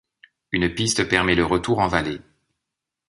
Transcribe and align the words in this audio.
Une 0.51 0.73
piste 0.73 1.07
permet 1.07 1.35
le 1.35 1.45
retour 1.45 1.77
en 1.77 1.87
vallée. 1.87 2.21